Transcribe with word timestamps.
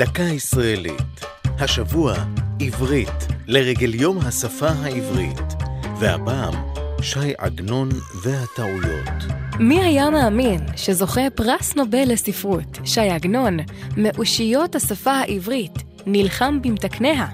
דקה 0.00 0.22
ישראלית. 0.22 1.24
השבוע 1.44 2.14
עברית 2.60 3.26
לרגל 3.46 3.94
יום 3.94 4.18
השפה 4.18 4.68
העברית. 4.68 5.54
והפעם 5.98 6.54
ש"י 7.02 7.32
עגנון 7.38 7.88
והטעויות. 8.22 9.24
מי 9.58 9.82
היה 9.82 10.10
מאמין 10.10 10.60
שזוכה 10.76 11.20
פרס 11.34 11.76
נובל 11.76 12.04
לספרות, 12.06 12.78
ש"י 12.84 13.00
עגנון, 13.00 13.56
מאושיות 13.96 14.74
השפה 14.74 15.12
העברית, 15.12 15.72
נלחם 16.06 16.62
במתקניה? 16.62 17.26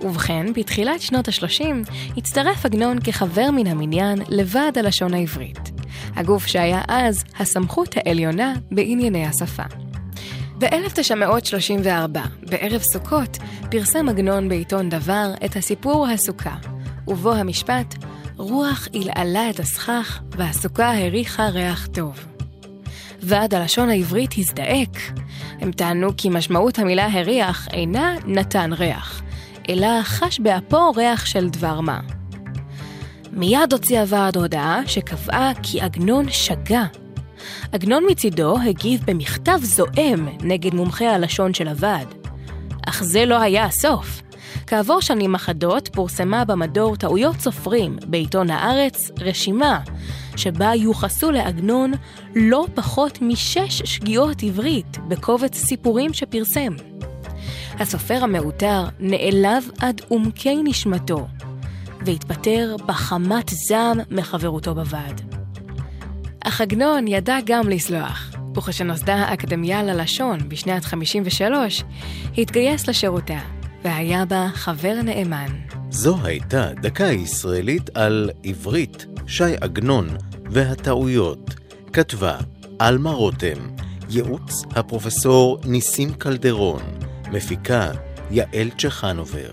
ובכן, 0.00 0.46
בתחילת 0.52 1.00
שנות 1.00 1.28
ה-30 1.28 1.90
הצטרף 2.16 2.66
עגנון 2.66 2.98
כחבר 3.04 3.50
מן 3.50 3.66
המניין 3.66 4.18
לוועד 4.28 4.78
הלשון 4.78 5.14
העברית, 5.14 5.70
הגוף 6.16 6.46
שהיה 6.46 6.82
אז 6.88 7.24
הסמכות 7.38 7.94
העליונה 7.96 8.54
בענייני 8.70 9.26
השפה. 9.26 9.91
ב-1934, 10.62 12.18
בערב 12.50 12.82
סוכות, 12.82 13.38
פרסם 13.70 14.08
עגנון 14.08 14.48
בעיתון 14.48 14.88
דבר 14.88 15.30
את 15.44 15.56
הסיפור 15.56 16.06
הסוכה, 16.06 16.56
ובו 17.06 17.32
המשפט 17.32 17.94
רוח 18.36 18.88
עלעלה 18.94 19.50
את 19.50 19.60
הסכך 19.60 20.20
והסוכה 20.30 21.04
הריחה 21.04 21.48
ריח 21.48 21.86
טוב. 21.86 22.26
ועד 23.22 23.54
הלשון 23.54 23.88
העברית 23.88 24.30
הזדעק. 24.38 24.98
הם 25.60 25.72
טענו 25.72 26.08
כי 26.16 26.28
משמעות 26.28 26.78
המילה 26.78 27.08
הריח 27.12 27.68
אינה 27.72 28.14
נתן 28.26 28.72
ריח, 28.72 29.22
אלא 29.68 30.02
חש 30.02 30.40
באפו 30.40 30.90
ריח 30.90 31.26
של 31.26 31.48
דבר 31.48 31.80
מה. 31.80 32.00
מיד 33.32 33.72
הוציא 33.72 34.00
הוועד 34.00 34.36
הודעה 34.36 34.80
שקבעה 34.86 35.52
כי 35.62 35.80
עגנון 35.80 36.30
שגה. 36.30 36.84
עגנון 37.72 38.04
מצידו 38.10 38.58
הגיב 38.58 39.00
במכתב 39.06 39.58
זועם 39.62 40.28
נגד 40.42 40.74
מומחי 40.74 41.06
הלשון 41.06 41.54
של 41.54 41.68
הוועד. 41.68 42.14
אך 42.86 43.02
זה 43.02 43.26
לא 43.26 43.40
היה 43.40 43.64
הסוף. 43.64 44.22
כעבור 44.66 45.00
שנים 45.00 45.34
אחדות 45.34 45.88
פורסמה 45.92 46.44
במדור 46.44 46.96
טעויות 46.96 47.40
סופרים 47.40 47.96
בעיתון 48.06 48.50
הארץ 48.50 49.10
רשימה 49.20 49.80
שבה 50.36 50.74
יוחסו 50.74 51.30
לעגנון 51.30 51.92
לא 52.34 52.66
פחות 52.74 53.18
משש 53.22 53.82
שגיאות 53.84 54.42
עברית 54.42 54.98
בקובץ 55.08 55.54
סיפורים 55.56 56.12
שפרסם. 56.12 56.72
הסופר 57.78 58.24
המעוטר 58.24 58.84
נעלב 59.00 59.70
עד 59.80 60.00
עומקי 60.08 60.62
נשמתו, 60.64 61.26
והתפטר 62.06 62.76
בחמת 62.86 63.48
זעם 63.48 63.98
מחברותו 64.10 64.74
בוועד. 64.74 65.41
אך 66.44 66.60
עגנון 66.60 67.08
ידע 67.08 67.38
גם 67.46 67.68
לסלוח, 67.68 68.30
וכשנוסדה 68.56 69.14
האקדמיה 69.14 69.82
ללשון 69.82 70.38
בשנת 70.48 70.84
53, 70.84 71.84
התגייס 72.38 72.88
לשירותה, 72.88 73.38
והיה 73.84 74.24
בה 74.24 74.48
חבר 74.54 74.94
נאמן. 75.04 75.48
זו 75.90 76.16
הייתה 76.24 76.68
דקה 76.82 77.04
ישראלית 77.04 77.96
על 77.96 78.30
עברית, 78.44 79.06
ש"י 79.26 79.56
עגנון 79.60 80.08
והטעויות. 80.44 81.54
כתבה 81.92 82.36
עלמה 82.78 83.10
רותם, 83.10 83.68
ייעוץ 84.10 84.62
הפרופסור 84.70 85.58
ניסים 85.64 86.14
קלדרון, 86.14 86.82
מפיקה 87.32 87.90
יעל 88.30 88.70
צ'חנובר. 88.78 89.52